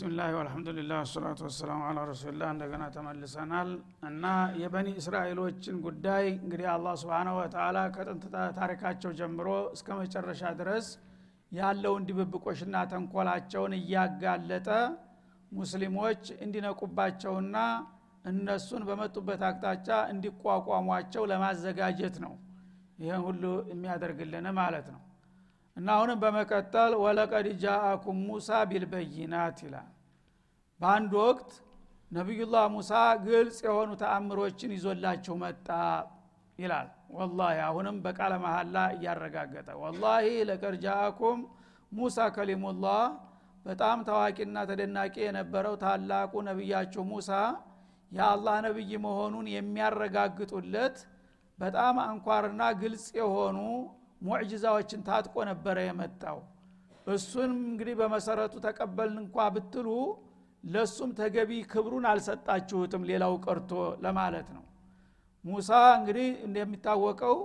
[0.00, 3.70] ቢስሚላህ ወልሐምዱሊላህ ወሰላቱ ወሰላሙ አላ ረሱሊላህ። እንደገና ተመልሰናል
[4.08, 4.24] እና
[4.60, 8.24] የበኒ እስራኤሎችን ጉዳይ እንግዲህ አላህ ስብንሁ ወተላ ከጥንት
[8.58, 10.86] ታሪካቸው ጀምሮ እስከ መጨረሻ ድረስ
[11.52, 14.68] ያለውን ድብብቆሽና ተንኮላቸውን እያጋለጠ
[15.52, 17.56] ሙስሊሞች እንዲነቁባቸውና
[18.24, 22.34] እነሱን በመጡበት አቅጣጫ እንዲቋቋሟቸው ለማዘጋጀት ነው
[22.98, 25.00] ይህን ሁሉ የሚያደርግልን ማለት ነው።
[25.76, 29.88] እና አሁንም በመቀጠል ወለቀድ ጃአኩም ሙሳ ቢልበይናት ይላል
[30.80, 31.50] በአንድ ወቅት
[32.10, 32.92] ነቢዩላህ ሙሳ
[33.24, 35.68] ግልጽ የሆኑ ተአምሮችን ይዞላቸው መጣ
[36.58, 41.38] ይላል። ወላሂ አሁንም በቃለ መሀላ እያረጋገጠ ወላሂ ለቀድ ጃአኩም
[41.92, 43.02] ሙሳ ከሊሙላህ
[43.64, 47.30] በጣም ታዋቂና ተደናቂ የነበረው ታላቁ ነቢያችሁ ሙሳ
[48.12, 50.96] የአላህ ነቢይ መሆኑን የሚያረጋግጡለት
[51.58, 53.58] በጣም አንኳርና ግልጽ የሆኑ
[54.22, 56.38] ሙዕጅዛዎችን ታጥቆ ነበረ የመጣው።
[57.06, 59.88] እሱን እንግዲህ በመሰረቱ ተቀበልን እንኳ ብትሉ
[60.64, 63.70] ለሱም ተገቢ ክብሩን አልሰጣችሁትም ሌላው ቀርቶ
[64.02, 64.64] ለማለት ነው።
[65.44, 67.36] ሙሳ እንግዲህ እንደሚታወቀው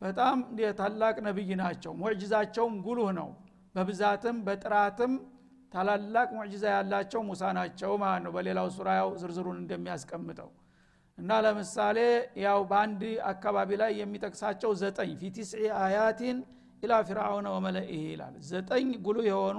[0.00, 0.36] በጣም
[0.78, 3.28] ታላቅ ነቢይ ናቸው። ሙዕጅዛቸውም ጉሉህ ነው።
[3.74, 5.12] በብዛትም በጥራትም
[5.72, 8.88] ታላላቅ ሙዕጅዛ ያላቸው ሙሳ ናቸው ማለት ነው። በሌላው ሱራ
[9.20, 10.48] ዝርዝሩን እንደሚያስቀምጠው
[11.18, 11.98] እና ለምሳሌ
[12.44, 16.38] ያው በአንድ አካባቢ ላይ የሚጠቅሳቸው ዘጠኝ ፊ ቲስዒ አያቲን
[16.82, 19.58] ኢላ ፊርአውነ ወመለኢህ ይላል። ዘጠኝ ጉሉ የሆኑ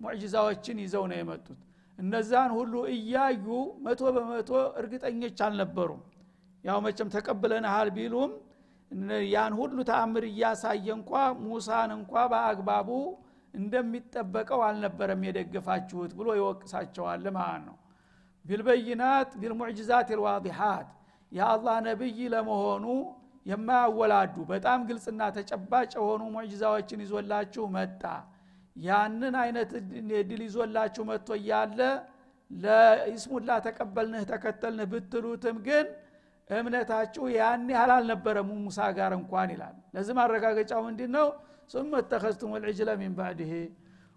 [0.00, 1.60] ሙዕጅዛዎችን ይዘው ነው የመጡት
[1.98, 3.46] እነዛን ሁሉ እያዩ
[3.84, 4.50] መቶ በመቶ
[4.80, 6.02] እርግጠኞች አልነበሩም።
[6.64, 8.32] ያው መቸም ተቀብለንሃል ቢሉም
[9.32, 11.12] ያን ሁሉ ተአምር እያሳየ እንኳ
[11.44, 12.88] ሙሳን እንኳ በአግባቡ
[13.54, 17.76] እንደሚጠበቀው አልነበረም የደገፋችሁት ብሎ ይወቅሳቸዋል ማለት ነው።
[18.44, 20.88] ቢልበይናት ቢልሙዕጅዛት ልዋዲሓት
[21.32, 22.86] የአላህ ነቢይ ለመሆኑ
[23.46, 28.02] የማያወላዱ በጣም ግልጽና ተጨባጭ የሆኑ ሙዕጅዛዎችን ይዞላችሁ መጣ
[28.76, 29.70] ያንን አይነት
[30.28, 31.80] ድል ይዞላችሁ መጥቶ እያለ
[32.50, 35.86] ለኢስሙላ ተቀበልንህ ተከተልንህ ብትሉትም ግን
[36.50, 41.26] እምነታችሁ ያን ያህል አልነበረም ሙሳ ጋር እንኳን ይላል። ለዚህ ማረጋገጫው ምንድ ነው
[41.70, 43.52] ሱመ ተኸዝቱም ልዕጅለ ሚን ባዕድህ።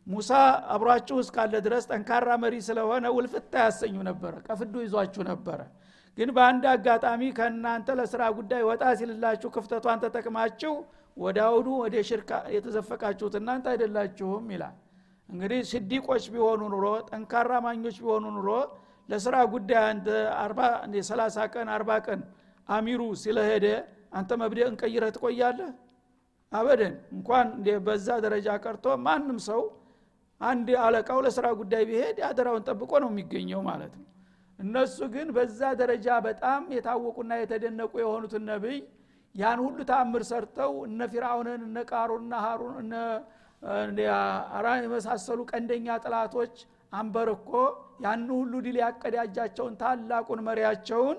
[0.07, 0.31] ሙሳ
[0.73, 5.59] አብሯችሁ እስካለ ድረስ ጠንካራ መሪ ስለሆነ ውልፍታ ያሰኙ ነበረ ቀፍዱ ይዟችሁ ነበረ።
[6.17, 10.73] ግን በአንድ አጋጣሚ ከእናንተ ለስራ ጉዳይ ወጣ ሲልላችሁ ክፍተቷን ተጠቅማችሁ
[11.17, 14.75] ወደ አውዱ ወደ ሽርካ የተዘፈቃችሁት እናንተ አይደላችሁም ይላል።
[15.29, 18.49] እንግዲህ ስዲቆች ቢሆኑ ኑሮ ጠንካራ ማኞች ቢሆኑ ኑሮ
[19.09, 20.07] ለስራ ጉዳይ አንተ
[21.09, 22.21] ሰላሳ ቀን አርባ ቀን
[22.69, 23.65] አሚሩ ስለሄደ
[24.17, 25.69] አንተ መብደእ እንቀይረህ ትቆያለህ?
[26.51, 27.47] አበደን። እንኳን
[27.87, 29.61] በዛ ደረጃ ቀርቶ ማንም ሰው
[30.41, 34.05] አንድ አለቃው ለስራ ጉዳይ ቢሄድ አደራውን ጠብቆ ነው የሚገኘው ማለት ነው።
[34.59, 38.77] እነሱ ግን በዛ ደረጃ በጣም የታወቁና የተደነቁ የሆኑትን ነቢይ
[39.37, 42.91] ያን ሁሉ ተአምር ሰርተው እነ ፊርአውንን እነ ቃሩንና ሀሩን
[44.55, 46.55] አራን የመሳሰሉ ቀንደኛ ጥላቶች
[46.93, 47.51] አንበርኮ
[48.03, 51.17] ያን ሁሉ ድል ያቀዳጃቸውን ታላቁን መሪያቸውን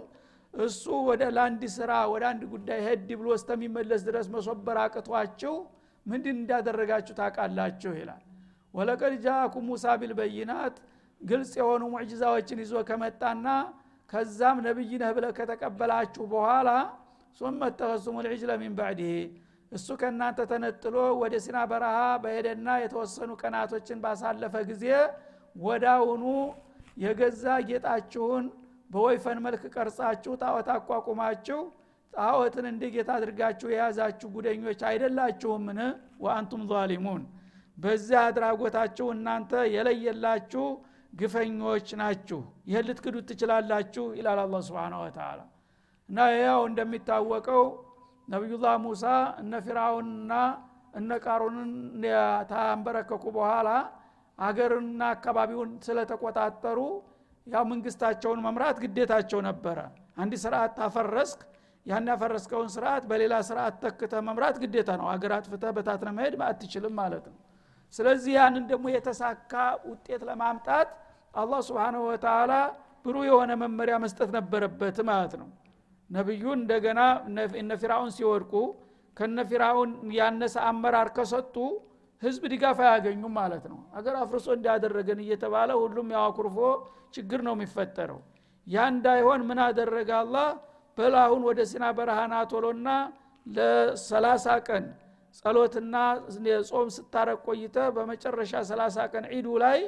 [0.54, 5.54] እሱ ወደ ለአንድ ስራ ወደ አንድ ጉዳይ ሄድ ብሎ እስከሚመለስ ድረስ መሶበር አቅቷችሁ
[6.06, 8.22] ምንድን እንዳደረጋችሁ ታውቃላችሁ ይላል።
[8.74, 10.76] ወለቀድ ጃአኩም ሙሳ ቢልበይናት
[11.20, 13.46] ግልጽ የሆኑ ሙዕጅዛዎችን ይዞ ከመጣና
[14.12, 16.68] ከዛም ነቢይ ነህ ብለ ከተቀበላችሁ በኋላ
[17.40, 19.16] ሱመ ተኸሱሙ ልዕጅለ ሚን ባዕድህ
[19.72, 24.84] እሱ ከእናንተ ተነጥሎ ወደ ሲና በረሃ በሄደና የተወሰኑ ቀናቶችን ባሳለፈ ጊዜ
[25.56, 26.24] ወዳውኑ
[27.02, 28.44] የገዛ ጌጣችሁን
[28.90, 31.58] በወይፈን መልክ ቀርጻችሁ ጣዖት አቋቁማችሁ
[32.12, 35.80] ጣዖትን እንደ ጌታ አድርጋችሁ የያዛችሁ ጉደኞች አይደላችሁምን?
[36.20, 37.22] ወአንቱም ዛሊሙን።
[37.78, 40.64] በዚያ አድራጎታችሁ እናንተ የለየላችሁ
[41.12, 42.40] ግፈኞች ናችሁ።
[42.70, 45.40] ይህን ልትክዱት ትችላላችሁ ይላል አላ ስብን ወተላ
[46.08, 47.62] እና ያው እንደሚታወቀው
[48.28, 49.04] ነቢዩላህ ሙሳ
[49.42, 50.32] እነ ፊራውንና
[50.94, 51.70] እነ ቃሩንን
[52.50, 53.68] ታንበረከኩ በኋላ
[54.38, 56.78] አገርና አካባቢውን ስለተቆጣጠሩ
[57.46, 59.78] ያው መንግስታቸውን መምራት ግዴታቸው ነበረ።
[60.22, 61.40] አንድ ስርዓት ታፈረስክ
[61.86, 67.24] ያን ያፈረስከውን ስርዓት በሌላ ስርዓት ተክተ መምራት ግዴታ ነው። አገር አጥፍተ በታትነ መሄድ አትችልም ማለት
[67.30, 67.38] ነው።
[67.94, 69.52] ስለዚህ ያንን ደግሞ የተሳካ
[69.90, 70.88] ውጤት ለማምጣት
[71.34, 72.52] አላህ ስብንሁ ወተላ
[73.04, 75.48] ብሩ የሆነ መመሪያ መስጠት ነበረበት ማለት ነው
[76.10, 77.00] ነቢዩን እንደገና
[77.60, 78.52] እነ ፊራውን ሲወድቁ
[79.16, 81.54] ከነ ፊራውን ያነሰ አመራር ከሰጡ
[82.22, 86.56] ህዝብ ድጋፍ አያገኙም ማለት ነው። አገር አፍርሶ እንዳያደረገን እየተባለ ሁሉም ያዋኩርፎ
[87.16, 88.20] ችግር ነው የሚፈጠረው።
[88.66, 90.48] ያ እንዳይሆን ምን አደረገ አላህ?
[90.98, 92.88] በላሁን ወደ ሲና በረሃና ቶሎና
[93.46, 94.84] ለሰላሳ ቀን
[95.38, 95.96] ጸሎትና
[96.70, 99.78] ጾም ስታረቅ ቆይተ በመጨረሻ ሰላሳ ቀን ዒዱ ላይ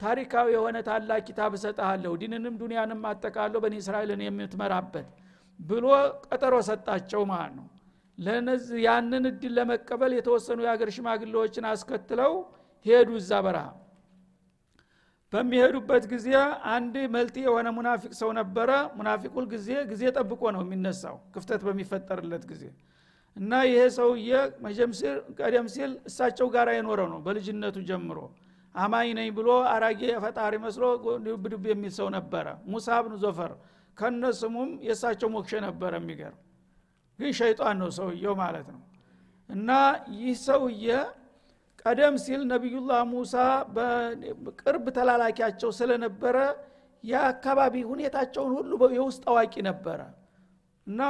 [0.00, 5.08] ታሪካዊ የሆነ ታላቅ ኪታብ እሰጠሃለሁ ዲንንም ዱንያንም አጠቃለሁ። በኒ እስራኤልን የምትመራበት
[5.60, 5.86] ብሎ
[6.26, 7.66] ቀጠሮ ሰጣቸው ማለት ነው።
[8.18, 12.32] ለነዚህ ያንን እድል ለመቀበል የተወሰኑ የሀገር ሽማግሌዎችን አስከትለው
[12.86, 13.66] ሄዱ እዛ በረሃ።
[15.32, 16.28] በሚሄዱበት ጊዜ
[16.72, 22.44] አንድ መልቲ የሆነ ሙናፊቅ ሰው ነበረ። ሙናፊቅ ሁል ጊዜ ጊዜ ጠብቆ ነው የሚነሳው ክፍተት በሚፈጠርለት
[22.50, 22.64] ጊዜ።
[23.36, 24.30] እና ይሄ ሰውዬ
[25.40, 28.18] ቀደም ሲል እሳቸው ጋር የኖረ ነው በልጅነቱ ጀምሮ።
[28.74, 30.84] አማኝ ነኝ ብሎ አራጌ ፈጣሪ መስሎ
[31.44, 33.52] ዱብ የሚል ሰው ነበረ። ሙሳ ብን ዞፈር
[33.98, 36.40] ከነ ስሙም የእሳቸው ሞክሸ ነበረ የሚገርም።
[37.18, 38.80] ግን ሸይጣን ነው ሰውየው ማለት ነው።
[39.48, 39.70] እና
[40.18, 40.86] ይህ ሰውዬ
[41.82, 43.34] ቀደም ሲል ነቢዩላህ ሙሳ
[43.74, 46.36] በቅርብ ተላላኪያቸው ስለነበረ
[47.04, 50.00] የአካባቢ ሁኔታቸውን ሁሉ የውስጥ አዋቂ ነበረ።
[50.86, 51.00] እና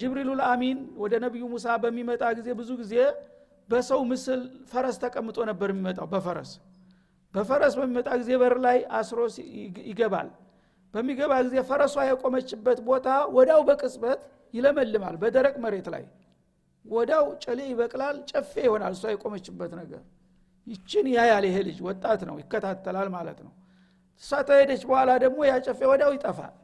[0.00, 2.94] ጅብሪሉል አሚን ወደ ነቢዩ ሙሳ በሚመጣ ጊዜ ብዙ ጊዜ
[3.68, 4.40] በሰው ምስል
[4.70, 6.50] ፈረስ ተቀምጦ ነበር የሚመጣው በፈረስ።
[7.34, 9.18] በፈረስ በሚመጣ ጊዜ በር ላይ አስሮ
[9.88, 10.28] ይገባል
[10.96, 13.06] በሚገባ ጊዜ ፈረሷ የቆመችበት ቦታ
[13.36, 14.20] ወዳው በቅጽበት
[14.54, 16.04] ይለመልማል በደረቅ መሬት ላይ።
[16.84, 20.02] ወዳው ጨሌ ይበቅላል ጨፌ ይሆናል እሷ የቆመችበት ነገር።
[20.66, 23.52] ይችን ያያል ይሄ ልጅ ወጣት ነው ይከታተላል ማለት ነው።
[24.22, 26.54] እሷ ተሄደች በኋላ ደግሞ ያ ጨፌ ወዳው ይጠፋል።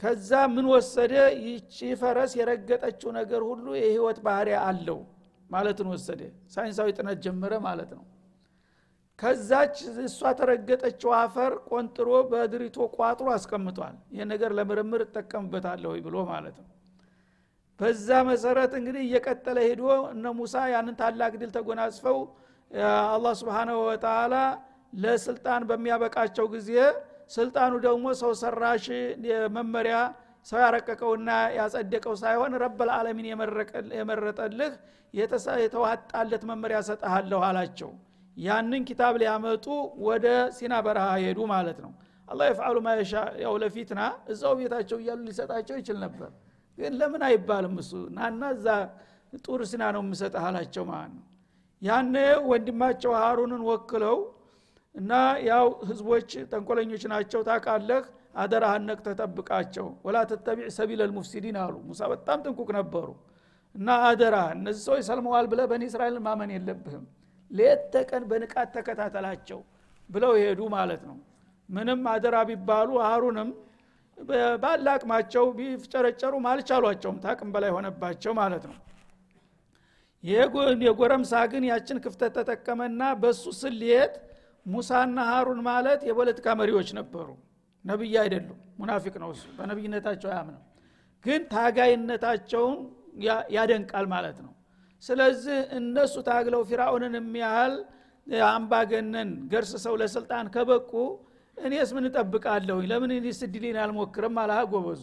[0.00, 1.12] ከዛ ምን ወሰደ?
[1.44, 5.00] ይቺ ፈረስ የረገጠችው ነገር ሁሉ የህይወት ባህሪያ አለው
[5.50, 6.20] ማለትን ወሰደ።
[6.54, 8.04] ሳይንሳዊ ጥነት ጀመረ ማለት ነው
[9.18, 16.68] ከዛች እሷ ተረገጠችው አፈር ቆንጥሮ በድሪቶ ቋጥሮ አስቀምጧል። ይህ ነገር ለምርምር እጠቀምበታለሁ ብሎ ማለት ነው።
[17.80, 19.82] በዛ መሰረት እንግዲህ እየቀጠለ ሄዶ
[20.12, 22.18] እነ ሙሳ ያንን ታላቅ ድል ተጎናጽፈው
[23.10, 24.34] አላህ ስብንሁ ወተላ
[24.96, 26.70] ለስልጣን በሚያበቃቸው ጊዜ
[27.36, 28.84] ስልጣኑ ደግሞ ሰው ሰራሽ
[29.56, 29.96] መመሪያ
[30.46, 33.26] ሰው ያረቀቀውና ያጸደቀው ሳይሆን ረበል ዓለሚን
[33.98, 34.72] የመረጠልህ
[35.62, 37.90] የተዋጣለት መመሪያ ሰጠሃለሁ አላቸው
[38.36, 39.66] ያንን ኪታብ ሊያመጡ
[40.06, 41.92] ወደ ሲና በረሃ ሄዱ ማለት ነው።
[42.28, 43.12] አላህ የፍዓሉ ማየሻ
[43.42, 44.00] ያው ለፊትና
[44.32, 46.30] እዛው ቤታቸው እያሉ ሊሰጣቸው ይችል ነበር።
[46.78, 47.92] ግን ለምን አይባልም እሱ?
[48.16, 48.66] ናና እዛ
[49.44, 51.24] ጡር ሲና ነው የምሰጠህ አላቸው ማለት ነው።
[51.82, 52.16] ያነ
[52.50, 54.18] ወንድማቸው ሀሩንን ወክለው
[54.94, 55.12] እና
[55.48, 58.04] ያው ህዝቦች ተንኮለኞች ናቸው ታቃለህ
[58.36, 63.06] አደራህን ነቅተህ ጠብቃቸው ወላ ተተቢዕ ሰቢል ልሙፍሲዲን አሉ። ሙሳ በጣም ጥንቁቅ ነበሩ።
[63.74, 67.04] እና አደራ እነዚህ ሰዎች ሰልመዋል ብለ በኒ እስራኤል ማመን የለብህም
[67.50, 69.60] ሌት ተቀን በንቃት ተከታተላቸው
[70.10, 71.16] ብለው ይሄዱ ማለት ነው።
[71.68, 73.48] ምንም አደራ ቢባሉ አሩንም
[74.62, 78.76] ባለ አቅማቸው ቢፍጨረጨሩም አልቻሏቸውም ታቅም በላይ ሆነባቸው ማለት ነው።
[80.82, 84.14] የጎረምሳ ግን ያችን ክፍተት ተጠቀመና በሱ ስልየት
[84.66, 87.28] ሙሳና ሀሩን ማለት የፖለቲካ መሪዎች ነበሩ።
[87.84, 90.62] ነቢይ አይደሉም ሙናፊቅ ነው እሱ። በነቢይነታቸው አያምነው
[91.24, 92.78] ግን ታጋይነታቸውን
[93.56, 94.52] ያደንቃል ማለት ነው
[95.02, 97.74] ስለዚህ እነሱ ታግለው ፊራውንን የሚያህል
[98.48, 100.90] አምባገነን ገርስ ሰው ለስልጣን ከበቁ
[101.56, 104.34] እኔስ ምን እጠብቃለሁ ለምን እኔስ እድሌን አልሞክርም?
[104.42, 105.02] አላህ ጎበዙ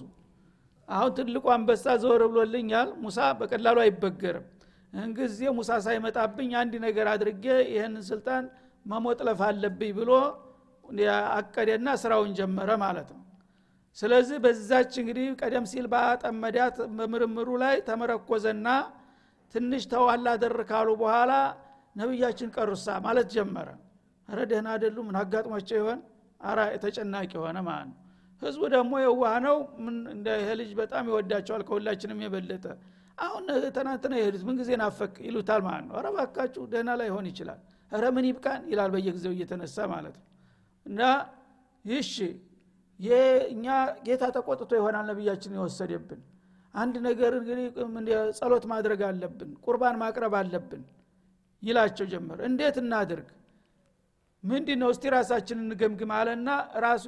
[0.89, 4.45] አሁን ትልቁ አንበሳ ዘወር ብሎልኛል። ሙሳ በቀላሉ አይበገርም።
[4.93, 8.43] እንጊዜ ሙሳ ሳይመጣብኝ አንድ ነገር አድርጌ ይህንን ስልጣን
[8.85, 10.11] መሞጥለፍ አለብኝ ብሎ
[11.37, 13.21] አቀደና ስራውን ጀመረ ማለት ነው።
[13.97, 18.67] ስለዚህ በዛች እንግዲህ ቀደም ሲል በአጠመዳት በምርምሩ ላይ ተመረኮዘና
[19.53, 21.31] ትንሽ ተዋላ ደር ካሉ በኋላ
[21.95, 23.69] ነቢያችን ቀሩሳ ማለት ጀመረ።
[24.29, 25.99] አረ ደህና አደሉ ምን አጋጥሟቸው ይሆን?
[26.41, 27.97] አራ ተጨናቂ የሆነ ማለት ነው።
[28.41, 29.57] ህዝቡ ደግሞ የዋህ ነው።
[30.35, 32.65] ይሄ ልጅ በጣም ይወዳቸዋል ከሁላችንም የበለጠ።
[33.17, 33.43] አሁን
[33.75, 36.07] ትናንትና የሄዱት ምን ጊዜ ናፈቅ ይሉታል ማለት ነው። ረ
[36.73, 37.59] ደህና ላይ ይሆን ይችላል።
[37.91, 40.25] ረ ምን ይብቃን ይላል በየጊዜው እየተነሳ ማለት ነው።
[40.85, 41.01] እና
[41.85, 42.11] ይሽ
[43.51, 43.65] እኛ
[44.05, 46.21] ጌታ ተቆጥቶ ይሆናል ነቢያችን የወሰደብን
[46.73, 47.65] አንድ ነገር እንግዲህ
[48.37, 50.83] ጸሎት ማድረግ አለብን ቁርባን ማቅረብ አለብን
[51.63, 53.27] ይላቸው ጀመር። እንዴት እናድርግ?
[54.43, 56.49] ምንድ ነው እስቲ ራሳችን እንገምግም አለና
[56.85, 57.05] ራሱ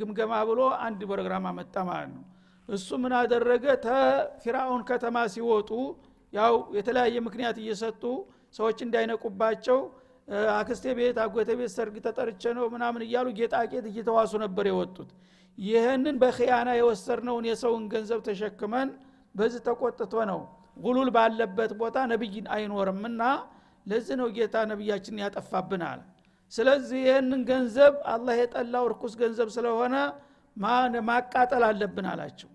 [0.00, 2.24] ግምገማ ብሎ አንድ ፕሮግራም አመጣ ማለት ነው።
[2.68, 3.64] እሱ ምን አደረገ?
[3.86, 5.70] ተፊራውን ከተማ ሲወጡ
[6.32, 8.02] ያው የተለያየ ምክንያት እየሰጡ
[8.54, 9.78] ሰዎች እንዳይነቁባቸው
[10.54, 15.10] አክስቴ ቤት አጎቴ ቤት ሰርግ ተጠርቸ ነው ምናምን እያሉ ጌጣጌጥ እየተዋሱ ነበር የወጡት
[15.58, 18.88] ይህንን በክያና የወሰድነውን የሰውን ገንዘብ ተሸክመን
[19.34, 20.40] በዚህ ተቆጥቶ ነው
[20.76, 23.22] ጉሉል ባለበት ቦታ ነቢይ አይኖርምና
[23.86, 26.00] ለዚህ ነው ጌታ ነቢያችን ያጠፋብን አለ
[26.52, 29.94] ስለዚህ ይህንን ገንዘብ አላህ የጠላው ርኩስ ገንዘብ ስለሆነ
[31.06, 32.50] ማቃጠል አለብን አላቸው።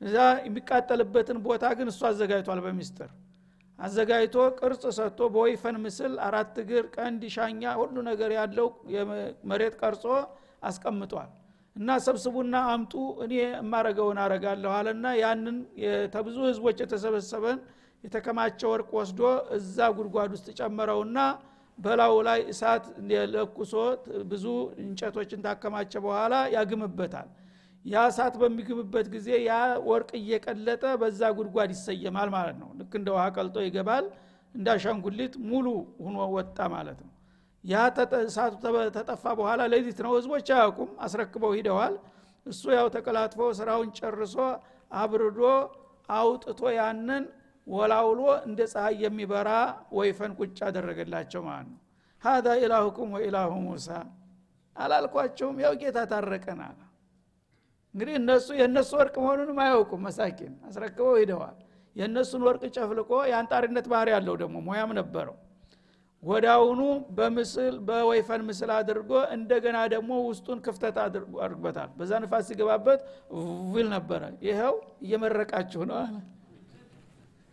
[0.00, 3.10] እዛ የሚቃጠልበትን ቦታ ግን እሱ አዘጋጅቷል በሚስጥር።
[3.78, 8.68] አዘጋጅቶ ቅርጽ ሰጥቶ በወይፈን ምስል አራት እግር ቀንድ ሻኛ ሁሉ ነገር ያለው
[9.50, 10.04] መሬት ቀርጾ
[10.62, 11.30] አስቀምጧል
[11.76, 12.92] እና ሰብስቡና አምጡ
[13.24, 15.56] እኔ የማረገውን አረጋለሁ አለና ያንን
[16.14, 17.58] ተብዙ ህዝቦች የተሰበሰበን
[18.04, 19.20] የተከማቸ ወርቅ ወስዶ
[19.56, 21.18] እዛ ጉድጓድ ውስጥ ጨመረውና
[21.78, 22.84] በላዩ ላይ እሳት
[23.32, 23.72] ለኩሶ
[24.32, 24.44] ብዙ
[24.82, 27.28] እንጨቶችን ታከማቸ በኋላ ያግምበታል።
[27.84, 29.54] ያ እሳት በሚግምበት ጊዜ ያ
[29.88, 34.06] ወርቅ እየቀለጠ በዛ ጉድጓድ ይሰየማል ማለት ነው። ልክ እንደ ውሃ ቀልጦ ይገባል
[34.54, 35.66] እንደ አሻንጉሊት ሙሉ
[36.04, 37.10] ሁኖ ወጣ ማለት ነው
[37.64, 37.76] ያ
[38.22, 38.54] እሳቱ
[38.96, 41.94] ተጠፋ በኋላ ሌሊት ነው። ህዝቦች አያውቁም። አስረክበው ሂደዋል።
[42.46, 44.36] እሱ ያው ተቀላጥፎ ስራውን ጨርሶ
[44.90, 45.40] አብርዶ
[46.12, 47.24] አውጥቶ ያንን
[47.66, 49.50] ወላውሎ እንደ ፀሐይ የሚበራ
[49.98, 51.80] ወይፈን ቁጭ አደረገላቸው ማለት ነው።
[52.22, 53.88] ሀዛ ኢላሁኩም ወኢላሁ ሙሳ
[54.76, 56.80] አላልኳቸውም። ያው ጌታ ታረቀን አለ።
[57.94, 61.56] እንግዲህ እነሱ የእነሱ ወርቅ መሆኑንም አያውቁም መሳኪን። አስረክበው ሂደዋል።
[61.96, 65.36] የእነሱን ወርቅ ጨፍልቆ የአንጣሪነት ባህር ያለው ደግሞ ሙያም ነበረው
[66.24, 66.80] ወዳውኑ
[67.16, 73.00] በምስል በወይፈን ምስል አድርጎ እንደገና ደግሞ ውስጡን ክፍተት አድርጎበታል በዛ ንፋስ ሲገባበት
[73.72, 75.98] ቪል ነበረ። ይኸው እየመረቃችሁ ነው።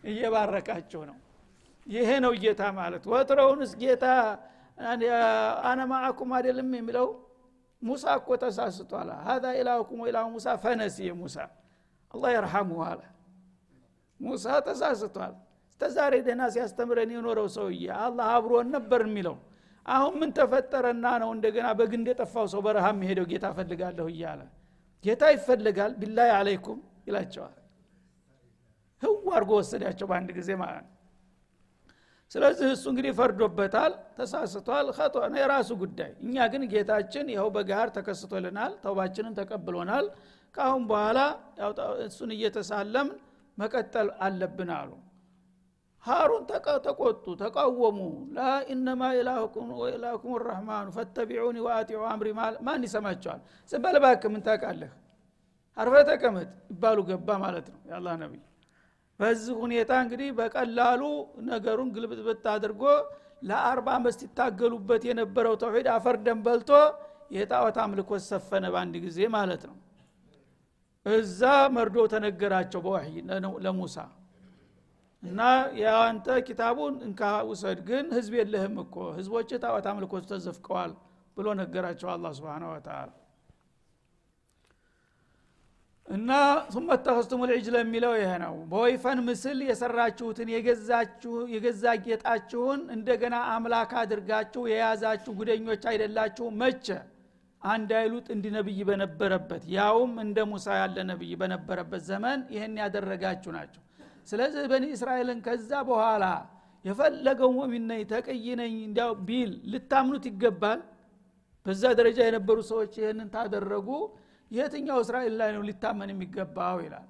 [0.04, 1.18] እየባረቃችሁ ነው።
[1.86, 4.06] ይሄ ነው ጌታ ማለት። ወትረውንስ ጌታ
[5.70, 7.08] አነ ማአኩም አይደለም የሚለው
[7.82, 11.36] ሙሳ እኮ ተሳስቷል። ሀዛ ኢላሁኩም ወኢላሁ ሙሳ ፈነሲ ሙሳ።
[12.14, 13.00] አላህ የርሐሙ አለ።
[14.20, 15.34] ሙሳ ተሳስቷል
[15.72, 19.36] እስከዛሬ ደህና ሲያስተምረን የኖረው ሰውዬ አላህ አብሮን ነበር የሚለው።
[19.86, 23.26] አሁን ምን ተፈጠረና ነው እንደገና በግንድ የጠፋው ሰው በረሃ የሚሄደው?
[23.32, 24.40] ጌታ ፈልጋለሁ እያለ
[25.04, 27.56] ጌታ ይፈልጋል። ቢላይ አለይኩም ይላቸዋል።
[29.02, 30.98] ህው አድርጎ ወሰዳቸው በአንድ ጊዜ ማለት ነው።
[32.32, 39.34] ስለዚህ እሱ እንግዲህ ፈርዶበታል ተሳስቷል። ከጦ የራሱ ጉዳይ። እኛ ግን ጌታችን ይኸው በጋር ተከስቶልናል ተውባችንን
[39.40, 40.06] ተቀብሎናል።
[40.54, 41.18] ካአሁን በኋላ
[42.06, 43.18] እሱን እየተሳለምን
[43.58, 44.90] መቀጠል አለብን አሉ
[46.06, 46.42] ሃሩን
[46.84, 47.98] ተቆጡ ተቃወሙ።
[48.36, 49.68] ላኢነማ ኢላሁኩም
[50.44, 52.28] ረህማኑ ፈተቢዑኒ ወአጢዑ አምሪ
[52.66, 53.40] ማን ይሰማቸዋል?
[53.72, 54.92] ስበልባክ ምን ታቃለህ
[55.76, 58.42] አርፈ ተቀመጥ ይባሉ ገባ ማለት ነው የአላህ ነቢይ
[59.20, 61.02] በዚህ ሁኔታ እንግዲህ በቀላሉ
[61.48, 62.82] ነገሩን ግልብጥብጥ አድርጎ
[63.42, 66.70] ለአርባ አመት ሲታገሉበት የነበረው ተውሂድ አፈር ደም በልቶ
[67.36, 69.76] የጣዖት አምልኮት ሰፈነ በአንድ ጊዜ ማለት ነው።
[71.06, 71.40] እዛ
[71.76, 73.14] መርዶ ተነገራቸው በወህይ
[73.64, 73.96] ለሙሳ
[75.22, 75.40] እና
[75.80, 80.92] የአንተ ኪታቡን እንካ ውሰድ ግን ህዝብ የለህም እኮ። ህዝቦች ጣዖት አምልኮት ተዘፍቀዋል
[81.36, 83.10] ብሎ ነገራቸው አላ ስብን ወተላ
[86.08, 86.30] እና
[86.72, 90.48] ثم ተኸስቱሙ ልዕጅለ የሚለው ይሄ ነው። በወይፈን ምስል የሰራችሁትን
[91.52, 96.86] የገዛ ጌጣችሁን እንደገና አምላክ አድርጋችሁ የያዛችሁ ጉደኞች አይደላችሁ። መቼ?
[97.62, 103.82] አንድ አይሉት እንዲ ነብይ በነበረበት ያውም እንደ ሙሳ ያለ ነብይ በነበረበት ዘመን ይህን ያደረጋችሁ ናቸው
[104.26, 106.24] ስለዚህ በኒ እስራኤልን ከዛ በኋላ
[106.84, 110.80] የፈለገው ሙሚን ነኝ እንዲያው ቢል ልታምኑት ይገባል።
[111.66, 113.88] በዛ ደረጃ የነበሩ ሰዎች ይህንን ታደረጉ።
[114.50, 117.06] የትኛው እስራኤል ላይ ነው ሊታመን የሚገባው ይላል።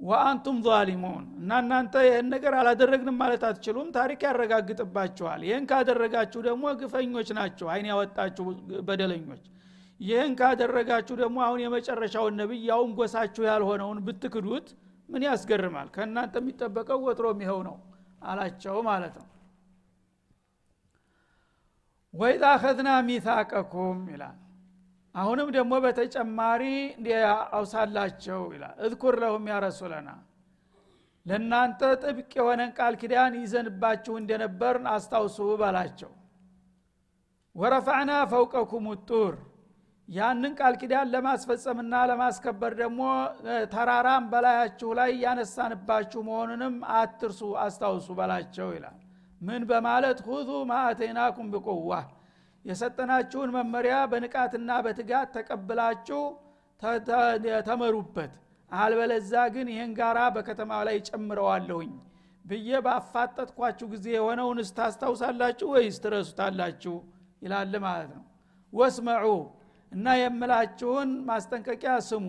[0.00, 7.30] ወአንቱም ዛሊሙን እና እናንተ ይህን ነገር አላደረግንም ማለት አትችሉም ታሪክ ያረጋግጥባችኋል። ይህን ካደረጋችሁ ደግሞ ግፈኞች
[7.38, 8.44] ናቸው አይን ያወጣችሁ
[8.88, 9.42] በደለኞች።
[10.00, 14.68] ይህን ካደረጋችሁ ደግሞ አሁን የመጨረሻውን ነቢይ ያውን ጎሳችሁ ያልሆነውን ብትክዱት
[15.10, 15.88] ምን ያስገርማል?
[15.94, 17.76] ከእናንተ የሚጠበቀው ወትሮ የሚኸው ነው
[18.22, 19.26] አላቸው ማለት ነው።
[22.14, 24.38] ወይዛ አኸዝና ሚታቀኩም ይላል።
[25.14, 26.62] አሁንም ደግሞ በተጨማሪ
[27.52, 30.10] አውሳላቸው ይላል። እዝኩር ለሁም ያረሱለና
[31.26, 36.12] ለእናንተ ጥብቅ የሆነን ቃል ኪዳን ይዘንባችሁ እንደነበርን አስታውሱ በላቸው።
[37.56, 39.34] ወረፋዕና ፈውቀኩም ጡር
[40.10, 43.00] ያንን ቃል ኪዳን ለማስፈጸምና ለማስከበር ደግሞ
[43.74, 48.96] ተራራም በላያችሁ ላይ ያነሳንባችሁ መሆኑንም አትርሱ አስታውሱ በላቸው ይላል።
[49.40, 51.92] ምን በማለት ሁዙ ማአተይናኩም ብቁዋ
[52.64, 56.22] የሰጠናችሁን መመሪያ በንቃትና በትጋት ተቀብላችሁ
[57.68, 58.32] ተመሩበት።
[58.70, 61.92] አልበለዛ ግን ይህን ጋራ በከተማ ላይ ጨምረዋለሁኝ
[62.44, 66.94] ብዬ ባፋጠጥኳችሁ ጊዜ የሆነውን ስታስታውሳላችሁ ወይስ ትረሱታላችሁ?
[67.42, 68.24] ይላል ማለት ነው።
[68.72, 69.26] ወስመዑ
[69.92, 72.26] እና የምላችሁን ማስጠንቀቂያ ስሙ።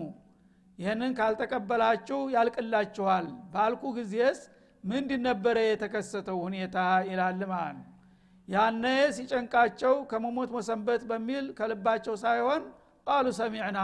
[0.78, 4.38] ይህንን ካልተቀበላችሁ ያልቅላችኋል። ባልኩ ጊዜስ
[4.84, 6.76] ምንድን ነበረ የተከሰተው ሁኔታ
[7.08, 7.88] ይላል ማለት
[8.48, 8.84] ያነ
[9.16, 12.62] ሲጨንቃቸው ከመሞት መሰንበት በሚል ከልባቸው ሳይሆን
[13.06, 13.78] ቃሉ ሰሚዕና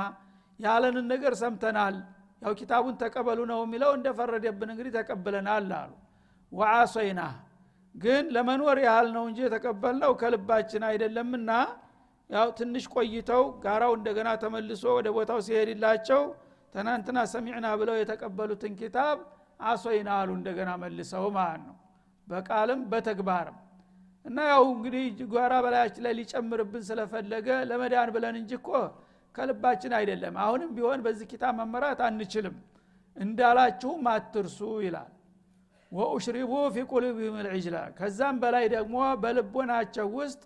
[0.60, 1.96] ያለንን ነገር ሰምተናል።
[2.42, 5.92] ያው ኪታቡን ተቀበሉ ነው የሚለው እንደፈረደብን እንግዲህ ተቀብለናል አሉ።
[6.52, 7.20] ወአሶይና
[7.94, 11.50] ግን ለመኖር ያህል ነው እንጂ የተቀበልነው ከልባችን አይደለምና
[12.30, 16.22] ያው ትንሽ ቆይተው ጋራው እንደገና ተመልሶ ወደ ቦታው ሲሄድላቸው
[16.74, 19.18] ትናንትና ሰሚዕና ብለው የተቀበሉትን ኪታብ
[19.64, 21.76] አሶይና አሉ እንደገና መልሰው ማለት ነው።
[22.28, 23.56] በቃልም በተግባርም
[24.24, 28.68] እና ያው እንግዲህ ጓራ በላያችን ላይ ሊጨምርብን ስለፈለገ ለመዳን ብለን እንጂ እኮ
[29.34, 32.56] ከልባችን አይደለም። አሁንም ቢሆን በዚህ ኪታብ መመራት አንችልም።
[33.16, 35.10] እንዳላችሁም አትርሱ ይላል።
[35.92, 40.42] ወኡሽሪቡ ፊ ቁሉቢህም ልዕጅላ ከዛም በላይ ደግሞ በልቦናቸው ውስጥ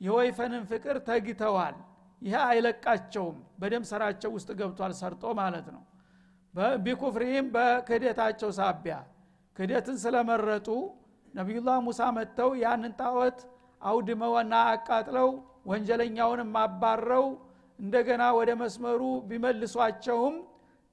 [0.00, 1.76] የወይፈንን ፍቅር ተግተዋል።
[2.22, 5.82] ይህ አይለቃቸውም። በደም ሰራቸው ውስጥ ገብቷል ሰርጦ ማለት ነው።
[6.84, 8.94] ቢኩፍሪህም በክህደታቸው ሳቢያ
[9.56, 10.68] ክህደትን ስለመረጡ
[11.34, 13.38] ነቢዩላህ ሙሳ መጥተው ያንን ጣዖት
[13.82, 15.28] አውድመውና አቃጥለው
[15.70, 17.26] ወንጀለኛውንም አባረው
[17.78, 20.36] እንደገና ወደ መስመሩ ቢመልሷቸውም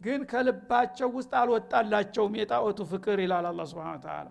[0.02, 4.28] ግን ከልባቸው ውስጥ አልወጣላቸውም የጣዖቱ ፍቅር ይላል አላ ስብን ተላ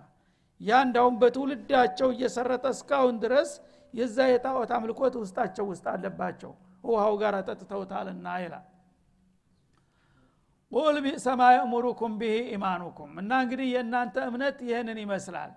[0.60, 3.50] ያ እንዳውም በትውልዳቸው እየሰረጠ እስካሁን ድረስ
[3.94, 6.52] የዛ የጣዖት አምልኮት ውስጣቸው ውስጥ አለባቸው።
[6.84, 8.64] ውሃው ጋር ጠጥተውታልና ይላል።
[10.72, 15.52] ቁል ቢእሰ ማ የእሙሩኩም ብሂ ኢማኑኩም። እና እንግዲህ የእናንተ እምነት ይህንን ይመስላል።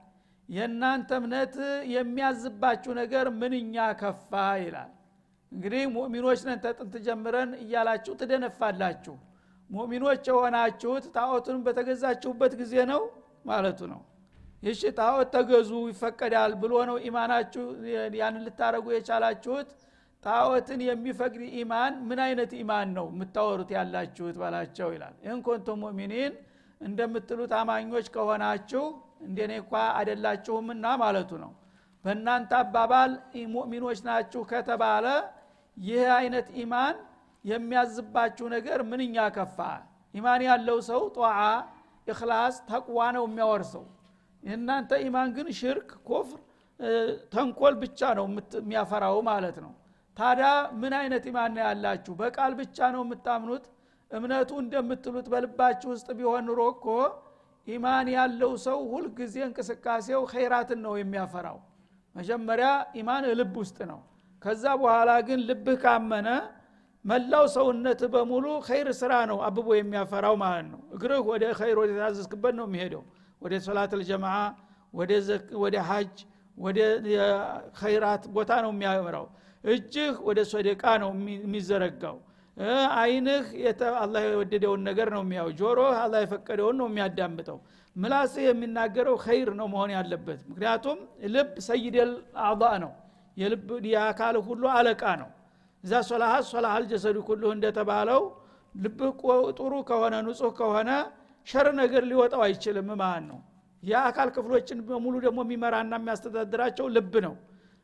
[0.50, 1.56] የእናንተ እምነት
[1.94, 4.32] የሚያዝባችሁ ነገር ምንኛ ከፋ
[4.64, 4.92] ይላል።
[5.52, 9.16] እንግዲህ ሙእሚኖች ነን ተጥንት ጀምረን እያላችሁ ትደነፋላችሁ።
[9.70, 13.02] ሙእሚኖች የሆናችሁት ጣዖቱን በተገዛችሁበት ጊዜ ነው
[13.46, 14.02] ማለቱ ነው
[14.64, 17.64] ይሽ ጣዖት ተገዙ ይፈቀዳል ብሎ ነው ኢማናችሁ
[18.20, 19.70] ያንን ልታረጉ የቻላችሁት?
[20.24, 24.36] ጣዖትን የሚፈቅድ ኢማን ምን አይነት ኢማን ነው የምታወሩት ያላችሁት?
[24.42, 26.34] በላቸው ይላል። ይህን ኮንቱም ሙእሚኒን
[26.82, 28.84] እንደምትሉት አማኞች ከሆናችሁ
[29.28, 31.52] እንደኔ እንኳ አደላችሁምና ማለቱ ነው።
[32.06, 33.12] በእናንተ አባባል
[33.54, 35.06] ሙእሚኖች ናችሁ ከተባለ
[35.78, 36.96] ይህ አይነት ኢማን
[37.46, 39.60] የሚያዝባችሁ ነገር ምንኛ ከፋ?
[40.14, 41.38] ኢማን ያለው ሰው ጧዓ
[42.08, 43.86] እክላስ ተቅዋ ነው የሚያወርሰው
[44.48, 46.40] የእናንተ ኢማን ግን ሽርክ ኮፍር
[47.34, 48.26] ተንኮል ብቻ ነው
[48.58, 49.72] የሚያፈራው ማለት ነው።
[50.18, 50.50] ታዲያ
[50.82, 52.14] ምን አይነት ኢማን ያላችሁ?
[52.22, 53.66] በቃል ብቻ ነው የምታምኑት?
[54.12, 56.86] እምነቱ እንደምትሉት በልባችሁ ውስጥ ቢሆን ኑሮ እኮ
[57.68, 61.58] ኢማን ያለው ሰው ሁልጊዜ እንቅስቃሴው ኸይራትን ነው የሚያፈራው።
[62.16, 64.00] መጀመሪያ ኢማን ልብ ውስጥ ነው።
[64.42, 66.30] ከዛ በኋላ ግን ልብህ ካመነ
[67.06, 72.54] መላው ሰውነት በሙሉ ኸይር ስራ ነው አብቦ የሚያፈራው ማለት ነው። እግርህ ወደ ኸይር ወደ ታዘዝክበት
[72.60, 73.04] ነው የሚሄደው
[73.42, 74.38] ወደ ሶላት ልጀማዓ
[75.64, 76.16] ወደ ሀጅ
[76.58, 76.80] ወደ
[77.80, 79.26] ኸይራት ቦታ ነው የሚያምራው
[79.64, 81.10] እጅህ ወደ ሶደቃ ነው
[81.42, 82.18] የሚዘረጋው።
[83.00, 83.46] አይንህ
[84.04, 87.58] አላህ የወደደውን ነገር ነው የሚያው። ጆሮ አላህ የፈቀደውን ነው የሚያዳምጠው።
[87.96, 90.98] ምላስህ የሚናገረው ኸይር ነው መሆን ያለበት። ምክንያቱም
[91.36, 92.12] ልብ ሰይደል
[92.46, 92.92] አዕض ነው።
[93.38, 95.30] የልብ የአካል ሁሉ አለቃ ነው።
[95.84, 98.22] إذا صلحت صلح الجسد كله እንደተባለው
[98.76, 99.12] ልብህ
[99.60, 100.90] ጥሩ ከሆነ ንጹህ ከሆነ
[101.48, 103.40] ሸር ነገር ሊወጣው አይችልም። ማለት ነው
[103.84, 107.36] የአካል ክፍሎችን በሙሉ ደግሞ የሚመራና የሚያስተዳድራቸው ልብ ነው።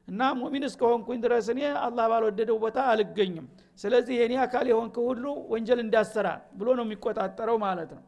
[0.07, 3.45] እና ሙሚን እስከሆንኩኝ ድረስ እኔ አላህ ባልወደደው ቦታ አልገኝም።
[3.79, 5.23] ስለዚህ የኔ አካል የሆንክ ሁሉ
[5.53, 6.27] ወንጀል እንዳሰራ
[6.59, 8.03] ብሎ ነው የሚቆጣጠረው ማለት ነው።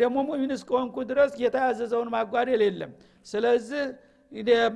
[0.00, 2.92] ደግሞ ሙሚን እስከሆንኩ ድረስ ጌታ ያዘዘውን ማጓደል የለም።
[3.26, 3.82] ስለዚህ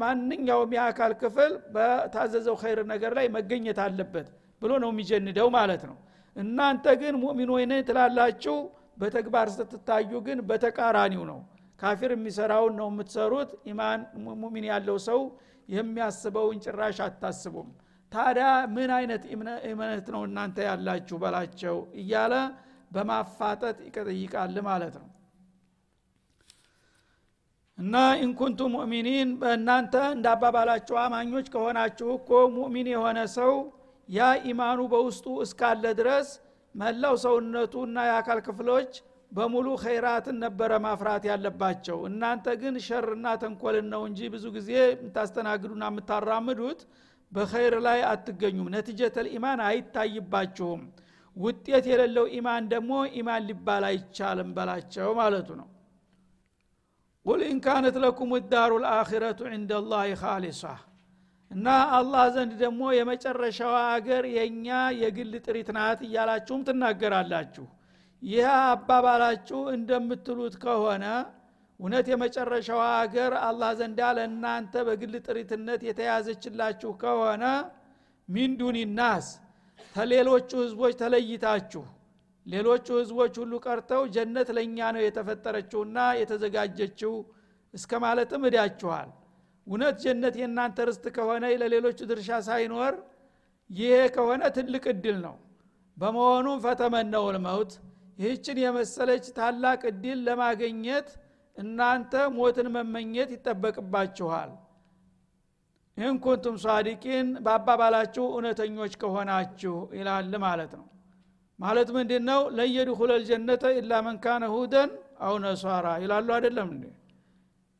[0.00, 4.28] ማንኛውም የአካል ክፍል በታዘዘው ኸይር ነገር ላይ መገኘት አለበት
[4.62, 5.96] ብሎ ነው የሚጀንደው ማለት ነው።
[6.36, 8.56] እናንተ ግን ሙሚን ወይነ ትላላችሁ
[8.98, 11.40] በተግባር ስትታዩ ግን በተቃራኒው ነው።
[11.80, 14.00] ካፊር የሚሰራውን ነው የምትሰሩት። ኢማን
[14.40, 15.20] ሙሚን ያለው ሰው
[15.68, 17.68] የሚያስበውን ጭራሽ አታስቡም።
[18.12, 19.22] ታዲያ ምን አይነት
[19.70, 22.34] እምነት ነው እናንተ ያላችሁ በላቸው እያለ
[22.92, 25.08] በማፋጠጥ ይጠይቃል ማለት ነው።
[27.78, 33.52] እና إن كنتم مؤمنين በእናንተ እንዳባባላችሁ አማኞች ከሆናችሁ እኮ ሙእሚን የሆነ ሰው
[34.08, 36.28] ያ ኢማኑ በውስጡ እስካለ ድረስ
[36.78, 38.90] መላው ሰውነቱ እና የአካል ክፍሎች
[39.32, 46.80] በሙሉ ኸይራትን ነበረ ማፍራት ያለባቸው። እናንተ ግን ሸርና ተንኮልን ነው እንጂ ብዙ ጊዜ የምታስተናግዱና የምታራምዱት
[47.32, 50.82] በኸይር ላይ አትገኙም። نتيجة الإيمان አይታይባችሁም።
[51.36, 55.68] ውጤት የሌለው ኢማን ደግሞ ኢማን ሊባል አይቻልም በላቸው ማለቱ ነው።
[57.26, 60.62] ቁል ኢንካነት ለኩም ዳሩ ልአኪረቱ ዕንደ ላህ ካሊሳ
[61.50, 61.66] እና
[61.98, 64.68] አላህ ዘንድ ደግሞ የመጨረሻዋ አገር የእኛ
[65.00, 67.66] የግል ጥሪት ናት እያላችሁም ትናገራላችሁ።
[68.22, 71.04] ይህ አባባላችሁ እንደምትሉት ከሆነ
[71.80, 77.44] እውነት የመጨረሻዋ አገር አላህ ዘንዳ ለእናንተ በግል ጥሪትነት የተያዘችላችሁ ከሆነ
[78.28, 79.26] ሚንዱኒ ናስ
[79.94, 81.84] ተሌሎቹ ህዝቦች ተለይታችሁ
[82.46, 87.14] ሌሎቹ ህዝቦች ሁሉ ቀርተው ጀነት ለእኛ ነው የተፈጠረችውና የተዘጋጀችው
[87.74, 89.08] እስከ ማለትም እዳችኋል
[89.68, 92.94] እውነት ጀነት የእናንተ ርስት ከሆነ ለሌሎቹ ድርሻ ሳይኖር
[93.70, 95.34] ይሄ ከሆነ ትልቅ እድል ነው።
[95.96, 97.72] በመሆኑም ፈተመነው ልመውት
[98.18, 101.08] ይህችን የመሰለች ታላቅ እድል ለማገኘት
[101.56, 104.50] እናንተ ሞትን መመኘት ይጠበቅባችኋል።
[105.96, 110.86] ይህን ኩንቱም ሷዲቂን በአባባላችሁ እውነተኞች ከሆናችሁ ይላል ማለት ነው።
[111.58, 114.90] ማለት ምንድ ነው ለየድኩለ ልጀነተ ኢላ መንካነ ሁደን
[115.26, 116.84] አው ነሷራ ይላሉ አይደለም እንዴ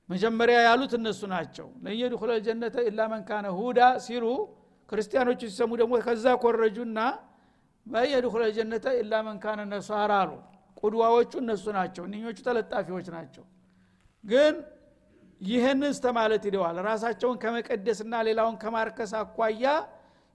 [0.09, 4.25] መጀመሪያ ያሉት እነሱ ናቸው። ለየድኩለ ልጀነተ ኢላ መንካነ ሁዳ ሲሉ
[4.89, 6.99] ክርስቲያኖቹ ሲሰሙ ደግሞ ከዛ ኮረጁና
[7.87, 10.31] ለየድኩለ ልጀነተ ኢላ መንካነ ነሷራ አሉ።
[10.81, 13.45] ቁድዋዎቹ እነሱ ናቸው። እነኞቹ ተለጣፊዎች ናቸው።
[14.25, 14.55] ግን
[15.41, 19.65] ይህንን እስተ ማለት ሂደዋል ራሳቸውን ከመቀደስና ሌላውን ከማርከስ አኳያ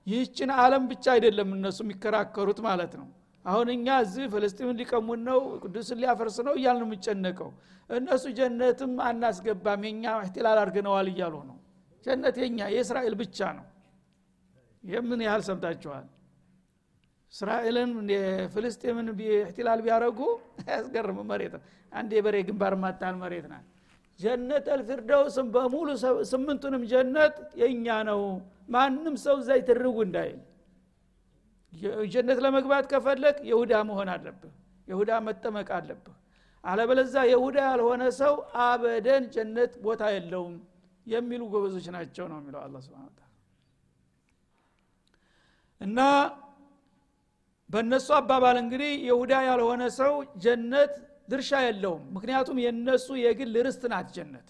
[0.07, 3.07] ይህችን አለም ብቻ አይደለም እነሱ የሚከራከሩት ማለት ነው
[3.45, 7.49] አሁን እኛ እዚህ ፍልስጢምን ሊቀሙን ነው ቅዱስን ሊያፈርስ ነው እያል ነው የሚጨነቀው
[7.89, 11.57] እነሱ ጀነትም አናስገባም የኛ እህትላል አርገነዋል እያሉ ነው።
[12.05, 13.65] ጀነት የኛ የእስራኤል ብቻ ነው።
[14.83, 16.05] የምን ያህል ሰምታችኋል?
[17.33, 17.91] እስራኤልን
[18.53, 20.19] ፍልስጤምን ኢህቲላል ቢያደረጉ
[20.63, 21.53] አያስገርም መሬት።
[21.91, 23.65] አንድ የበሬ ግንባር ማታል መሬት ናት።
[24.19, 25.87] ጀነት አልፊርደውስም በሙሉ
[26.31, 28.21] ስምንቱንም ጀነት የእኛ ነው።
[28.69, 30.37] ማንም ሰው እዛ ይትርጉ እንዳይል
[32.13, 34.53] ጀነት ለመግባት ከፈለግ የሁዳ መሆን አለብህ
[34.87, 36.15] የሁዳ መጠመቅ አለብህ።
[36.63, 38.33] አለበለዛ የሁዳ ያልሆነ ሰው
[38.65, 40.53] አበደን ጀነት ቦታ የለውም
[41.07, 43.09] የሚሉ ጎበዞች ናቸው ነው የሚለው አላ ስብን
[45.81, 45.99] እና
[47.69, 50.91] በእነሱ አባባል እንግዲህ የሁዳ ያልሆነ ሰው ጀነት
[51.29, 54.47] ድርሻ የለውም። ምክንያቱም የነሱ የግል ርስት ናት ጀነት።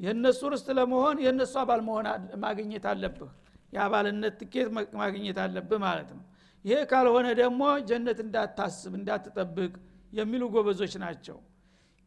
[0.00, 2.06] የእነሱ ርስት ለመሆን የእነሱ አባል መሆን
[2.44, 3.30] ማግኘት አለብህ።
[3.72, 4.68] የአባልነት ትኬት
[5.00, 6.22] ማግኘት አለብህ ማለት ነው
[6.68, 9.72] ይሄ ካልሆነ ደግሞ ጀነት እንዳታስብ እንዳትጠብቅ
[10.12, 11.36] የሚሉ ጎበዞች ናቸው።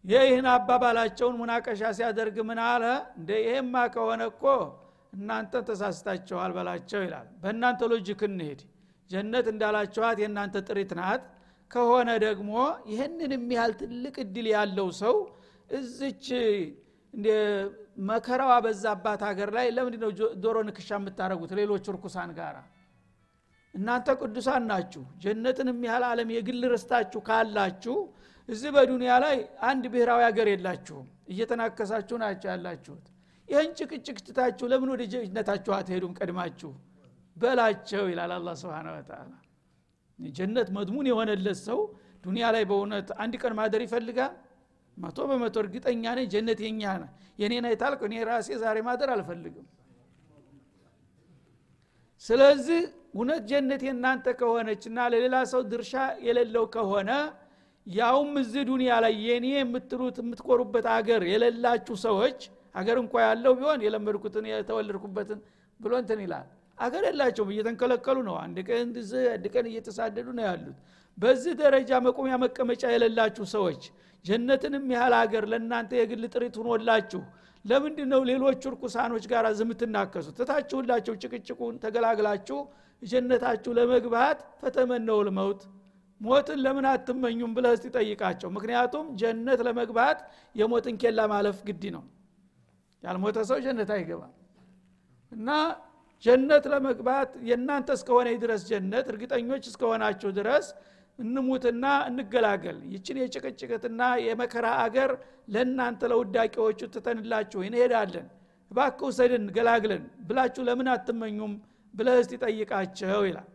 [0.06, 2.84] ይህን አባባላቸውን ሙናቀሻ ሲያደርግ ምን አለ?
[3.18, 4.44] እንደ ይሄማ ከሆነ እኮ
[5.16, 8.62] እናንተን ተሳስታችኋል በላቸው ይላል። በእናንተ logic እንሄድ
[9.10, 11.24] ጀነት እንዳላችኋት የእናንተ ጥሪት ናት።
[11.72, 12.54] ከሆነ ደግሞ
[12.92, 15.16] ይህንን የሚያህል ትልቅ እድል ያለው ሰው
[15.70, 16.26] እዝች
[18.10, 20.12] መከራዋ በዛባት ሀገር ላይ ለምንድ ነው
[20.44, 22.56] ዶሮ ንክሻ የምታደረጉት ሌሎች እርኩሳን ጋር
[23.76, 27.96] እናንተ ቅዱሳን ናችሁ። ጀነትን የሚያህል ዓለም የግል ርስታችሁ ካላችሁ
[28.50, 33.06] እዚህ በዱንያ ላይ አንድ ብሔራዊ ሀገር የላችሁም። እየተናከሳችሁ ናቸው ያላችሁት።
[33.50, 36.14] ይህን ጭቅጭቅ ትታችሁ ለምን ወደ ጀነታችሁ አትሄዱም?
[36.20, 36.72] ቀድማችሁ
[37.38, 39.32] በላቸው ይላል አላ ስብን ወተላ
[40.20, 41.80] ጀነት መድሙን የሆነለት ሰው
[42.24, 44.34] ዱንያ ላይ በእውነት አንድ ቀን ማደር ይፈልጋል?
[44.98, 47.06] መቶ በመቶ እርግጠኛ ነኝ ጀነት የኛ ነ
[47.40, 49.68] የኔን አይታልቅ እኔ ራሴ ዛሬ ማደር አልፈልግም።
[52.26, 52.82] ስለዚህ
[53.14, 55.94] እውነት ጀነት የእናንተ ከሆነች እና ለሌላ ሰው ድርሻ
[56.28, 57.12] የሌለው ከሆነ
[57.88, 62.40] ያውም እዚህ ዱንያ ላይ የኔ የምትሉት የምትቆሩበት አገር የሌላችሁ ሰዎች
[62.76, 65.40] አገር እንኳ ያለው ቢሆን የለመድኩትን የተወለድኩበትን
[65.80, 66.48] ብሎ እንትን ይላል።
[66.78, 68.88] አገር የላቸውም እየተንከለከሉ ነው። አንድ ቀን
[69.32, 70.78] አንድ ቀን እየተሳደዱ ነው ያሉት።
[71.18, 73.82] በዚህ ደረጃ መቆሚያ መቀመጫ የሌላችሁ ሰዎች
[74.26, 77.22] ጀነትንም ያህል አገር ለእናንተ የግል ጥሪት ሁኖላችሁ
[77.66, 82.60] ለምንድ ነው ሌሎቹ እርኩሳኖች ጋር ዝምትናከሱ ትታችሁላቸው ጭቅጭቁን ተገላግላችሁ
[83.02, 85.62] ጀነታችሁ ለመግባት ፈተመነው ልመውት
[86.22, 90.20] ሞትን ለምን አትመኙም ብለህ እስቲ ጠይቃቸው። ምክንያቱም ጀነት ለመግባት
[90.56, 92.04] የሞትን ኬላ ማለፍ ግድ ነው።
[93.04, 94.34] ያልሞተ ሰው ጀነት አይገባም።
[95.32, 95.50] እና
[96.24, 100.66] ጀነት ለመግባት የእናንተ እስከሆነ ድረስ ጀነት እርግጠኞች እስከሆናችሁ ድረስ
[101.20, 105.12] እንሙትና እንገላገል። ይችን የጭቅጭቅትና የመከራ አገር
[105.54, 108.28] ለእናንተ ለውዳቂዎቹ ትተንላችሁ እንሄዳለን።
[108.72, 111.54] እባክህ ውሰድን ገላግለን ብላችሁ ለምን አትመኙም
[111.94, 113.50] ብለህ እስቲ ጠይቃቸው ይላል።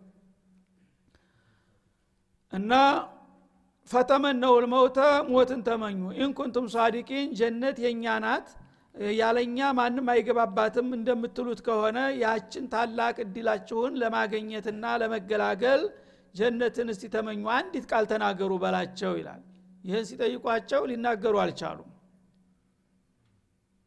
[2.52, 2.72] እና
[3.88, 8.46] ፈተመነው ልመውተ ሞትን ተመኙ። ኢንኩንቱም ሳዲቂን ጀነት የእኛ ናት።
[9.14, 15.82] ያለኛ ማንም አይገባባትም እንደምትሉት ከሆነ ያችን ታላቅ እድላችሁን ለማገኘትና ለመገላገል
[16.34, 19.42] ጀነትን እስቲ ተመኙ አንዲት ቃል ተናገሩ በላቸው ይላል።
[19.84, 21.90] ይህን ሲጠይቋቸው ሊናገሩ አልቻሉም።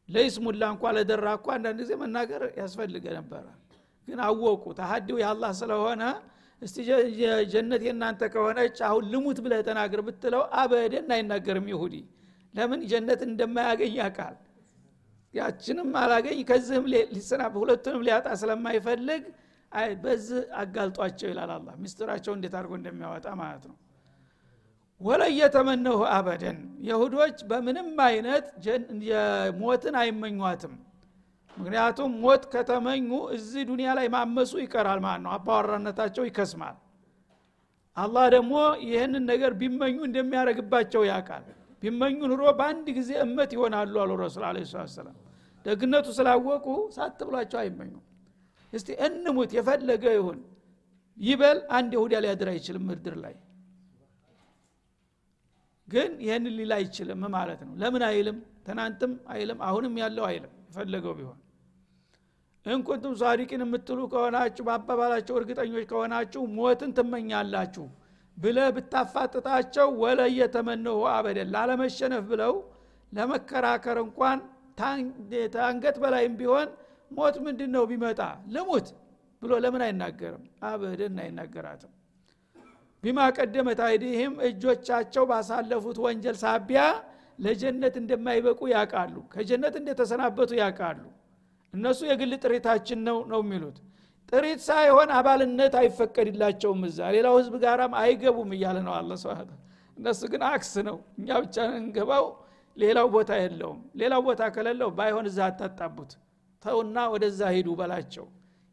[0.09, 3.45] ለይስሙላ እንኳ ለደራ እኳ አንዳንድ ጊዜ መናገር ያስፈልገ ነበረ
[4.09, 6.03] ግን አወቁ። ተሀዲው የአላህ ስለሆነ
[6.61, 6.77] እስቲ
[7.51, 11.95] ጀነት የእናንተ ከሆነች አሁን ልሙት ብለህ ተናገር ብትለው አበደን አይናገርም ይሁዲ።
[12.53, 14.37] ለምን ጀነት እንደማያገኝ ያውቃል።
[15.33, 19.23] ያችንም አላገኝ ከዚህም ሊሰና ሁለቱንም ሊያጣ ስለማይፈልግ
[20.03, 23.75] በዚህ አጋልጧቸው ይላል አላ ምስጢራቸው እንዴት አድርጎ እንደሚያወጣ ማለት ነው።
[25.01, 28.47] ወለየተመነሁ አበደን። የሁዶች በምንም አይነት
[29.61, 30.73] ሞትን አይመኟትም
[31.59, 36.77] ምክንያቱም ሞት ከተመኙ እዚህ ዱኒያ ላይ ማመሱ ይቀራል ማለት ነው። አባዋራነታቸው ይከስማል።
[37.97, 38.53] አላህ ደግሞ
[38.85, 41.45] ይህንን ነገር ቢመኙ እንደሚያደረግባቸው ያውቃል።
[41.83, 44.57] ቢመኙ ኑሮ በአንድ ጊዜ እመት ይሆናሉ አሉ ረሱል አለ
[44.93, 45.17] ሰላም
[45.65, 48.03] ደግነቱ ስላወቁ ሳት ብሏቸው አይመኙም።
[48.73, 50.39] እስቲ እንሙት የፈለገ ይሁን
[51.17, 53.35] ይበል። አንድ ይሁዳ ሊያድር አይችልም ምድር ላይ።
[55.87, 58.37] ግን ይህን ሊል አይችልም ማለት ነው። ለምን አይልም?
[58.67, 61.37] ትናንትም አይልም አሁንም ያለው አይልም። የፈለገው ቢሆን
[62.65, 67.85] እንኩንቱም ሳዲቂን የምትሉ ከሆናችሁ በአባባላቸው እርግጠኞች ከሆናችሁ ሞትን ትመኛላችሁ
[68.37, 72.53] ብለ ብታፋጥጣቸው ወለየተመነሁ አበደን ላለመሸነፍ ብለው
[73.11, 74.39] ለመከራከር እንኳን
[75.55, 76.67] ታንገት በላይም ቢሆን
[77.11, 78.19] ሞት ምንድን ነው ቢመጣ?
[78.53, 78.87] ልሙት
[79.41, 80.43] ብሎ ለምን አይናገርም?
[80.63, 81.91] አበደን አይናገራትም።
[83.03, 86.81] ቢማ ቀደመት አይዲህም እጆቻቸው ባሳለፉት ወንጀል ሳቢያ
[87.39, 91.01] ለጀነት እንደማይበቁ ያውቃሉ። ከጀነት እንደተሰናበቱ ያውቃሉ
[91.73, 93.77] እነሱ የግል ጥሪታችን ነው ነው የሚሉት።
[94.31, 99.11] ጥሪት ሳይሆን አባልነት አይፈቀድላቸውም እዛ። ሌላው ህዝብ ጋራም አይገቡም እያለ ነው አለ
[99.97, 102.25] እነሱ ግን አክስ ነው። እኛ ብቻ እንገባው
[102.77, 106.11] ሌላው ቦታ የለውም። ሌላው ቦታ ከሌለው ባይሆን እዛ አታጣቡት።
[106.63, 108.25] ተውና ወደዛ ሂዱ በላቸው።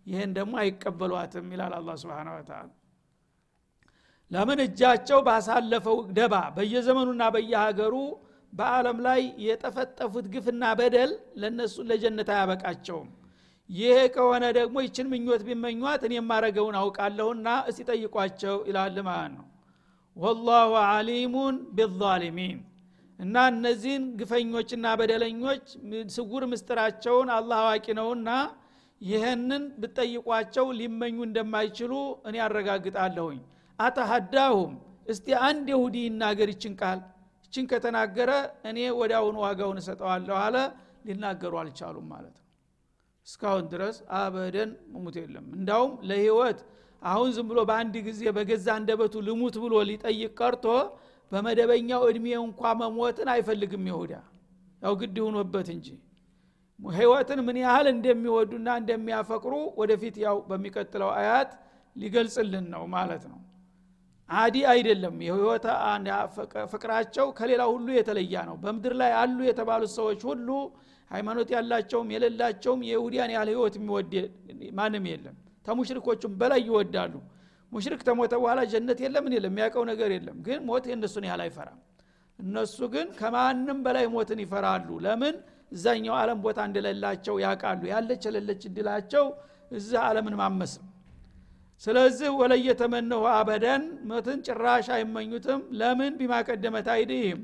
[0.06, 2.60] ይህን ደግሞ አይቀበሏትም ይላል አላ ስብን ወተላ
[4.30, 7.94] ለምን እጃቸው ባሳለፈው ደባ በየዘመኑና በየሀገሩ
[8.52, 13.08] በአለም ላይ የጠፈጠፉት ግፍና በደል ለነሱ ለጀነት አያበቃቸውም።
[13.70, 19.46] ይሄ ከሆነ ደግሞ ይችን ምኞት ቢመኟት እኔ የማረገውን አውቃለሁና እስቲ ጠይቋቸው ይላል ማለት ነው።
[20.16, 22.58] ወላሁ አሊሙን ቢዛሊሚን
[23.18, 25.66] እና እነዚህን ግፈኞችና በደለኞች
[26.16, 28.30] ስጉር ምስጥራቸውን አላህ አዋቂ ነውና
[29.00, 31.92] ይህንን ብጠይቋቸው ሊመኙ እንደማይችሉ
[32.28, 33.40] እኔ ያረጋግጣለሁኝ
[33.78, 34.72] አተሀዳሁም
[35.06, 37.00] እስቲ አንድ የሁዲ ይናገር ይችን ቃል
[37.46, 38.30] ይችን ከተናገረ
[38.68, 40.56] እኔ ወዲያውኑ ዋጋውን እሰጠዋለሁ አለ።
[41.06, 42.44] ሊናገሩ አልቻሉም ማለት ነው።
[43.26, 46.58] እስካሁን ድረስ አበደን ሙት የለም። እንዳውም ለህይወት
[47.02, 50.66] አሁን ዝም ብሎ በአንድ ጊዜ በገዛ አንደበቱ ልሙት ብሎ ሊጠይቅ ቀርቶ
[51.32, 54.12] በመደበኛው እድሜ እንኳ መሞትን አይፈልግም ይሁዳ።
[54.82, 55.86] ያው ግድ ሁኖበት እንጂ
[56.80, 61.52] ህይወትን ምን ያህል እንደሚወዱና እንደሚያፈቅሩ ወደፊት ያው በሚቀጥለው አያት
[61.96, 63.38] ሊገልጽልን ነው ማለት ነው
[64.30, 65.64] አዲ አይደለም። የህይወት
[66.72, 70.48] ፍቅራቸው ከሌላ ሁሉ የተለያ ነው። በምድር ላይ አሉ የተባሉት ሰዎች ሁሉ
[71.10, 74.14] ሃይማኖት ያላቸውም የሌላቸውም የይሁዲያን ያህል ህይወት የሚወድ
[74.78, 75.36] ማንም የለም።
[75.66, 77.14] ተሙሽሪኮቹም በላይ ይወዳሉ።
[77.72, 81.78] ሙሽሪክ ተሞተ በኋላ ጀነት የለም የለም የሚያውቀው ነገር የለም። ግን ሞት የእነሱን ያህል አይፈራም።
[82.38, 85.36] እነሱ ግን ከማንም በላይ ሞትን ይፈራሉ። ለምን?
[85.72, 89.24] እዛኛው ዓለም ቦታ እንደሌላቸው ያውቃሉ። ያለች የሌለች እድላቸው
[89.70, 90.90] እዚህ ዓለምን ማመስ ነው
[91.82, 97.40] ስለዚህ ወለየተመነሁ አበደን ሞትን ጭራሽ አይመኙትም። ለምን ቢማቀደመት አይድህም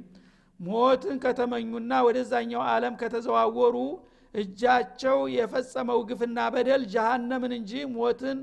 [0.60, 3.76] ሞትን ከተመኙና ወደዛኛው ዓለም ከተዘዋወሩ
[4.34, 8.38] እጃቸው የፈጸመው ግፍና በደል ጀሃነምን እንጂ ሞትን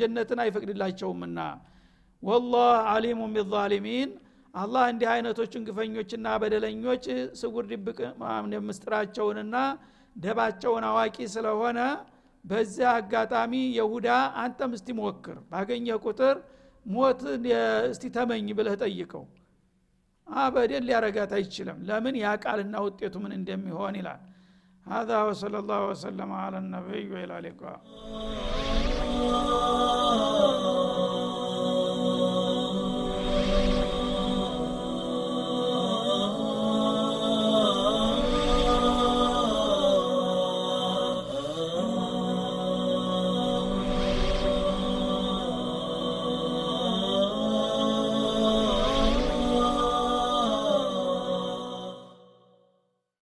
[0.00, 1.38] ጀነትን አይፈቅድላቸውምና።
[2.22, 4.10] ወላህ አሊሙን ቢዛሊሚን።
[4.54, 7.04] አላህ እንዲህ አይነቶችን ግፈኞችና በደለኞች
[7.40, 7.98] ስጉር ድብቅ
[8.66, 9.56] ምስጥራቸውንና
[10.16, 11.78] ደባቸውን አዋቂ ስለሆነ
[12.45, 14.09] በዚህ አጋጣሚ የሁዳ
[14.43, 16.35] አንተም እስቲ ሞክር ባገኘ ቁጥር
[16.85, 17.21] ሞት
[17.91, 19.23] እስቲ ተመኝ ብለህ ጠይቀው
[20.27, 24.21] አበደን ሊያረጋት አይችልም ለምን ያ ቃልና ውጤቱ ምን እንደሚሆን ይላል
[24.85, 27.77] هذا وصلى الله وسلم على النبي وإلى اللقاء